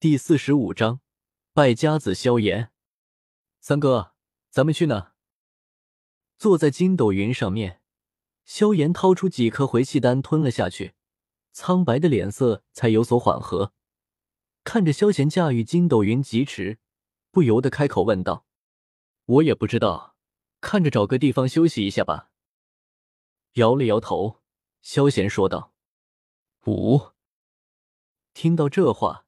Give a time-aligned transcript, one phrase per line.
[0.00, 1.00] 第四十五章，
[1.52, 2.70] 败家子萧炎。
[3.58, 4.12] 三哥，
[4.48, 5.14] 咱们去哪？
[6.36, 7.82] 坐在筋斗云上面，
[8.44, 10.94] 萧炎掏出几颗回气丹吞了下去，
[11.50, 13.72] 苍白的脸色才有所缓和。
[14.62, 16.78] 看着萧炎驾驭筋斗云疾驰，
[17.32, 18.46] 不由得开口问道
[19.26, 20.14] ：“我也不知道，
[20.60, 22.30] 看着找个地方休息一下吧。”
[23.54, 24.42] 摇了摇头，
[24.80, 25.74] 萧炎说道
[26.68, 27.08] ：“五。”
[28.32, 29.24] 听到这话。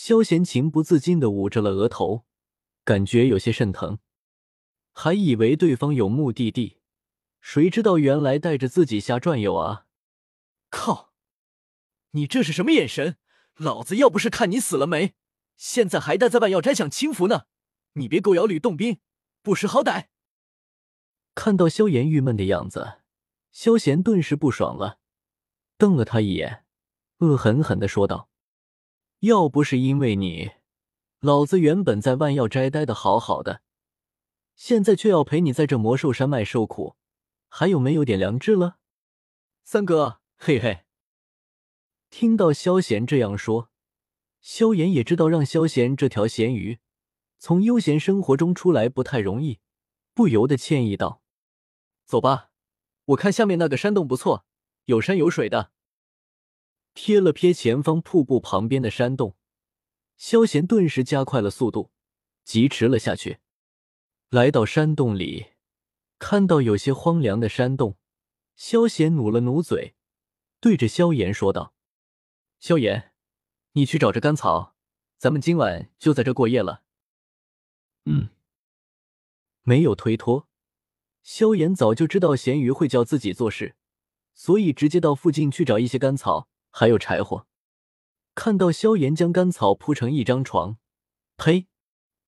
[0.00, 2.24] 萧贤情不自禁的捂着了额头，
[2.84, 3.98] 感觉有些肾疼，
[4.92, 6.78] 还以为对方有目的地，
[7.40, 9.86] 谁知道原来带着自己瞎转悠啊！
[10.70, 11.12] 靠，
[12.12, 13.16] 你这是什么眼神？
[13.56, 15.14] 老子要不是看你死了没，
[15.56, 17.46] 现在还待在万药斋享清福呢！
[17.94, 19.00] 你别狗咬吕洞宾，
[19.42, 20.06] 不识好歹！
[21.34, 23.00] 看到萧炎郁闷的样子，
[23.50, 25.00] 萧贤顿时不爽了，
[25.76, 26.64] 瞪了他一眼，
[27.18, 28.30] 恶狠狠的说道。
[29.20, 30.52] 要不是因为你，
[31.18, 33.62] 老子原本在万药斋待的好好的，
[34.54, 36.94] 现在却要陪你在这魔兽山脉受苦，
[37.48, 38.78] 还有没有点良知了？
[39.64, 40.84] 三哥，嘿嘿。
[42.10, 43.70] 听到萧贤这样说，
[44.40, 46.78] 萧炎也知道让萧贤这条咸鱼
[47.40, 49.58] 从悠闲生活中出来不太容易，
[50.14, 51.22] 不由得歉意道
[52.06, 52.50] ：“走吧，
[53.06, 54.46] 我看下面那个山洞不错，
[54.84, 55.72] 有山有水的。”
[56.94, 59.36] 瞥了瞥前方瀑布旁边的山洞，
[60.16, 61.92] 萧贤顿时加快了速度，
[62.44, 63.38] 疾驰了下去。
[64.30, 65.52] 来到山洞里，
[66.18, 67.96] 看到有些荒凉的山洞，
[68.56, 69.94] 萧贤努了努嘴，
[70.60, 71.72] 对着萧炎说道
[72.60, 73.12] ：“萧炎，
[73.72, 74.74] 你去找这干草，
[75.16, 76.82] 咱们今晚就在这过夜了。”
[78.04, 78.30] 嗯，
[79.62, 80.48] 没有推脱。
[81.22, 83.76] 萧炎早就知道咸鱼会叫自己做事，
[84.34, 86.48] 所以直接到附近去找一些干草。
[86.70, 87.46] 还有柴火，
[88.34, 90.78] 看到萧炎将干草铺成一张床，
[91.36, 91.66] 呸，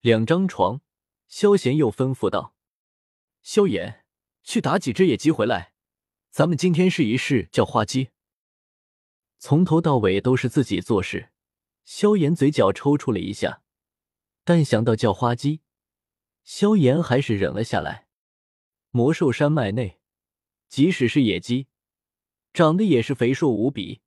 [0.01, 0.81] 两张床。
[1.29, 2.57] 萧炎又吩咐道
[3.41, 4.05] ：“萧炎，
[4.43, 5.75] 去打几只野鸡回来，
[6.31, 8.11] 咱们今天试一试叫花鸡。”
[9.39, 11.31] 从头到尾都是自己做事，
[11.85, 13.63] 萧炎嘴角抽搐了一下，
[14.43, 15.61] 但想到叫花鸡，
[16.43, 18.09] 萧炎还是忍了下来。
[18.91, 20.01] 魔兽山脉内，
[20.69, 21.69] 即使是野鸡，
[22.53, 24.03] 长得也是肥硕无比。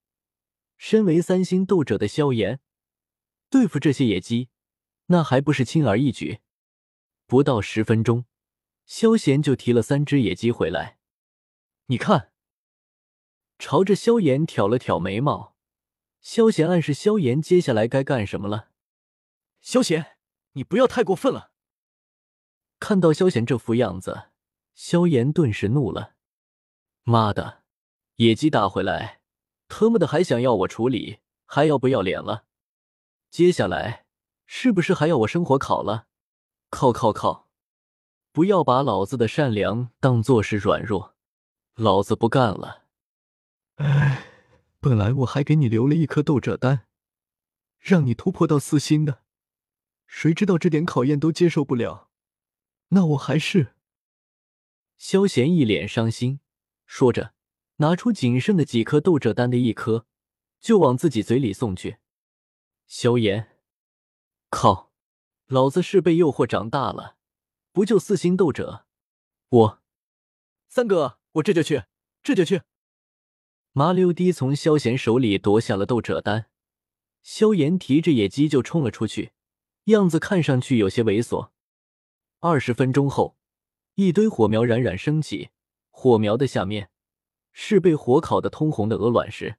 [0.85, 2.59] 身为三星斗者的萧炎，
[3.49, 4.49] 对付这些野鸡，
[5.05, 6.41] 那还不是轻而易举？
[7.25, 8.25] 不到十分钟，
[8.85, 10.99] 萧炎就提了三只野鸡回来。
[11.85, 12.33] 你看，
[13.57, 15.55] 朝着萧炎挑了挑眉毛，
[16.19, 18.71] 萧炎暗示萧炎接下来该干什么了。
[19.61, 20.17] 萧炎，
[20.51, 21.53] 你不要太过分了！
[22.81, 24.31] 看到萧炎这副样子，
[24.75, 26.15] 萧炎顿时怒了
[27.03, 27.63] ：“妈的，
[28.15, 29.21] 野鸡打回来！”
[29.73, 31.17] 特么的还想要我处理，
[31.47, 32.45] 还要不要脸了？
[33.31, 34.05] 接下来
[34.45, 36.05] 是不是还要我生火烤了？
[36.69, 37.49] 靠靠靠！
[38.31, 41.15] 不要把老子的善良当做是软弱，
[41.73, 42.83] 老子不干了！
[43.77, 44.27] 哎，
[44.79, 46.85] 本来我还给你留了一颗斗者丹，
[47.79, 49.23] 让你突破到四星的，
[50.05, 52.11] 谁知道这点考验都接受不了，
[52.89, 53.73] 那我还是……
[54.97, 56.41] 萧贤一脸伤心，
[56.85, 57.32] 说着。
[57.83, 60.05] 拿出仅剩的几颗斗者丹的一颗，
[60.61, 61.97] 就往自己嘴里送去。
[62.87, 63.57] 萧炎，
[64.49, 64.93] 靠！
[65.47, 67.17] 老子是被诱惑长大了，
[67.73, 68.85] 不就四星斗者？
[69.49, 69.81] 我，
[70.69, 71.83] 三哥，我这就去，
[72.23, 72.61] 这就去。
[73.73, 76.45] 麻溜滴从萧炎手里夺下了斗者丹，
[77.21, 79.33] 萧炎提着野鸡就冲了出去，
[79.85, 81.49] 样子看上去有些猥琐。
[82.39, 83.35] 二十分钟后，
[83.95, 85.49] 一堆火苗冉冉升起，
[85.91, 86.89] 火苗的下面。
[87.53, 89.57] 是被火烤的通红的鹅卵石，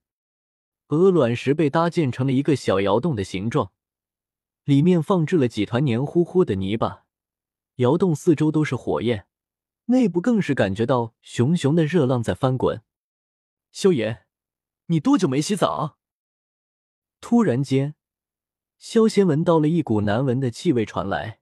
[0.88, 3.72] 鹅卵石被搭建成了一个小窑洞的形状，
[4.65, 7.06] 里面放置了几团黏糊糊的泥巴，
[7.77, 9.27] 窑洞四周都是火焰，
[9.87, 12.83] 内部更是感觉到熊熊的热浪在翻滚。
[13.71, 14.27] 萧炎，
[14.87, 15.99] 你多久没洗澡？
[17.21, 17.94] 突然间，
[18.77, 21.41] 萧贤闻到了一股难闻的气味传来，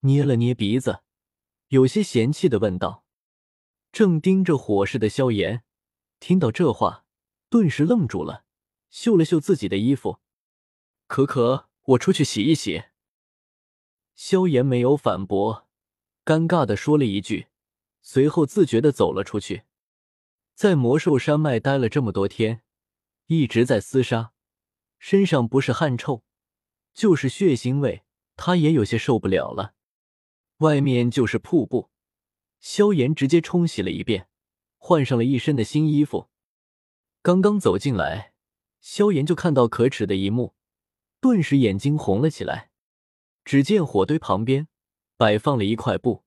[0.00, 1.00] 捏了捏鼻子，
[1.68, 3.04] 有些嫌弃的问道。
[3.92, 5.64] 正盯着火势的萧炎，
[6.18, 7.04] 听到这话，
[7.48, 8.44] 顿时愣住了，
[8.90, 10.20] 嗅了嗅自己的衣服，
[11.06, 12.84] 可可，我出去洗一洗。
[14.14, 15.68] 萧炎没有反驳，
[16.24, 17.48] 尴尬的说了一句，
[18.00, 19.64] 随后自觉的走了出去。
[20.54, 22.62] 在魔兽山脉待了这么多天，
[23.26, 24.32] 一直在厮杀，
[24.98, 26.24] 身上不是汗臭，
[26.94, 28.04] 就是血腥味，
[28.36, 29.74] 他也有些受不了了。
[30.58, 31.90] 外面就是瀑布。
[32.58, 34.30] 萧炎直接冲洗了一遍，
[34.86, 36.28] 换上了一身的新衣服。
[37.20, 38.34] 刚刚走进来，
[38.80, 40.54] 萧炎就看到可耻的一幕：
[41.20, 42.70] 顿时眼睛红了起来。
[43.44, 44.68] 只见火堆旁边
[45.16, 46.22] 摆放了一块布，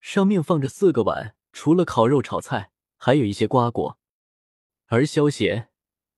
[0.00, 3.96] 上面放着四个碗，除了烤肉炒菜，还有一些瓜果。
[4.86, 5.68] 而萧贤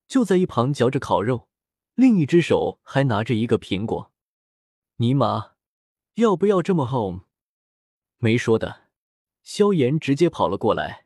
[0.09, 1.51] 就在一旁嚼着烤肉，
[1.95, 4.11] 另一只手还拿着一个苹果。
[4.97, 5.53] 尼玛，
[6.15, 7.27] 要不要这么 home？
[8.17, 8.85] 没说的，
[9.43, 11.04] 萧炎直接跑了过来，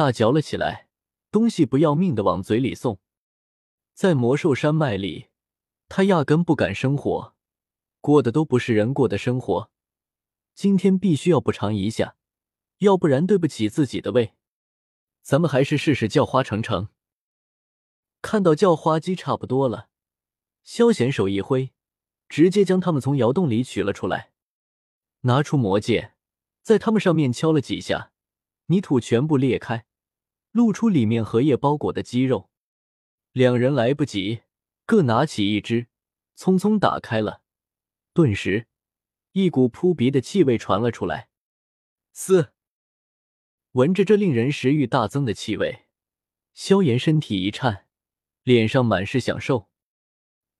[0.00, 0.88] 大嚼了起来，
[1.30, 2.98] 东西不要命的往嘴里送。
[3.92, 5.28] 在魔兽山脉里，
[5.90, 7.34] 他压根不敢生活，
[8.00, 9.70] 过的都不是人过的生活。
[10.54, 12.16] 今天必须要补偿一下，
[12.78, 14.32] 要不然对不起自己的胃。
[15.20, 16.88] 咱们还是试试叫花成成。
[18.22, 19.90] 看到叫花鸡差不多了，
[20.62, 21.72] 萧贤手一挥，
[22.26, 24.32] 直接将他们从窑洞里取了出来，
[25.20, 26.16] 拿出魔剑，
[26.62, 28.12] 在他们上面敲了几下，
[28.68, 29.84] 泥土全部裂开，
[30.52, 32.50] 露出里面荷叶包裹的鸡肉。
[33.32, 34.42] 两人来不及，
[34.84, 35.86] 各拿起一只，
[36.36, 37.42] 匆匆打开了，
[38.12, 38.66] 顿时
[39.32, 41.28] 一股扑鼻的气味传了出来。
[42.12, 42.52] 嘶！
[43.72, 45.86] 闻着这令人食欲大增的气味，
[46.52, 47.86] 萧炎身体一颤。
[48.42, 49.68] 脸上满是享受。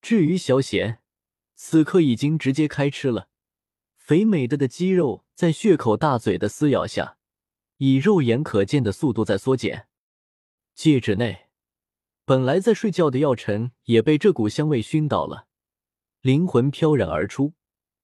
[0.02, 1.00] 至于萧贤，
[1.54, 3.30] 此刻已经直接开吃了，
[3.96, 7.16] 肥美的的鸡肉在血口大嘴的撕咬下，
[7.82, 9.88] 以肉眼可见的速度在缩减。
[10.74, 11.46] 戒指内，
[12.26, 15.46] 本来在睡觉的药尘也被这股香味熏倒了，
[16.20, 17.54] 灵魂飘然而出，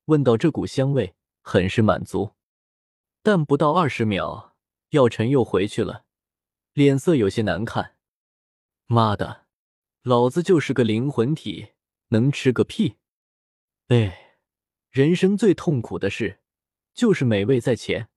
[0.06, 2.32] 闻到这股香味，很是满足。
[3.22, 4.54] 但不到二十秒，
[4.90, 6.06] 药尘又回去了，
[6.72, 7.96] 脸色有些难看。
[8.86, 9.44] 妈的！
[10.00, 11.72] 老子就是个灵魂体，
[12.08, 12.96] 能吃个屁！
[13.88, 14.38] 哎，
[14.90, 16.40] 人生最痛苦的事
[16.94, 18.08] 就是美味在前，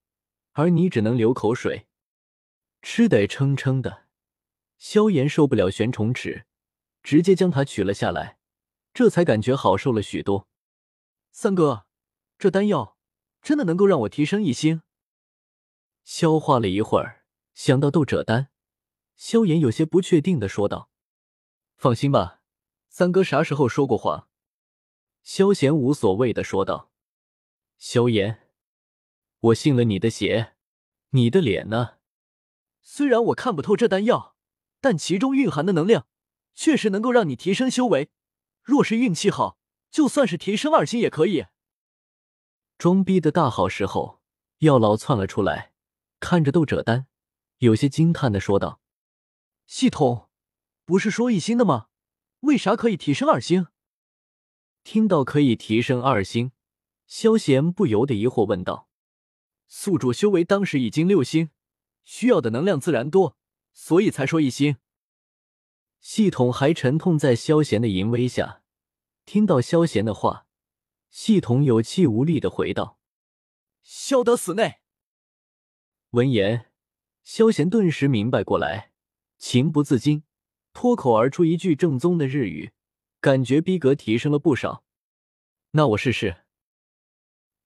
[0.51, 1.87] 而你只能流口水，
[2.81, 4.05] 吃得撑撑的。
[4.77, 6.45] 萧炎受不了玄虫齿，
[7.03, 8.39] 直接将它取了下来，
[8.93, 10.47] 这才感觉好受了许多。
[11.31, 11.85] 三哥，
[12.37, 12.97] 这丹药
[13.41, 14.81] 真的能够让我提升一星？
[16.03, 18.49] 消化了一会儿，想到斗者丹，
[19.15, 20.89] 萧炎有些不确定的说道。
[21.75, 22.41] 放心吧，
[22.89, 24.27] 三哥啥时候说过谎？
[25.21, 26.91] 萧炎无所谓的说道。
[27.77, 28.48] 萧炎，
[29.39, 30.53] 我信了你的邪，
[31.11, 31.97] 你的脸呢？
[32.81, 34.35] 虽然我看不透这丹药，
[34.81, 36.07] 但其中蕴含的能量
[36.53, 38.09] 确实能够让你提升修为。
[38.63, 39.57] 若是运气好，
[39.89, 41.45] 就算是提升二星也可以。
[42.77, 44.21] 装逼的大好时候，
[44.59, 45.73] 药老窜了出来，
[46.19, 47.07] 看着斗者丹，
[47.59, 48.81] 有些惊叹的说道
[49.65, 50.27] ：“系统。”
[50.85, 51.89] 不是说一星的吗？
[52.39, 53.67] 为啥可以提升二星？
[54.83, 56.51] 听到可以提升二星，
[57.05, 58.88] 萧贤不由得疑惑问道
[59.69, 61.51] ：“宿主修为当时已经六星，
[62.03, 63.37] 需要的能量自然多，
[63.71, 64.77] 所以才说一星。”
[66.01, 68.63] 系统还沉痛在萧贤的淫威下。
[69.25, 70.47] 听到萧贤的话，
[71.09, 72.99] 系统有气无力的回道
[73.83, 74.79] ：“萧得死内。”
[76.11, 76.71] 闻言，
[77.23, 78.91] 萧贤顿时明白过来，
[79.37, 80.23] 情不自禁。
[80.73, 82.71] 脱口而出一句正宗的日语，
[83.19, 84.83] 感觉逼格提升了不少。
[85.71, 86.45] 那我试试。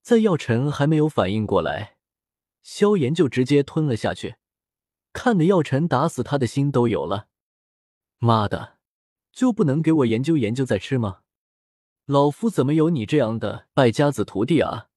[0.04, 1.96] 在药尘还没有反应过来，
[2.62, 4.36] 萧炎就直接吞了下去，
[5.14, 7.30] 看的药尘打死他的心都有了。
[8.20, 8.78] 妈的，
[9.32, 11.22] 就不能给我研究研究再吃吗？
[12.06, 14.90] 老夫怎么有你这样的败家子徒弟啊？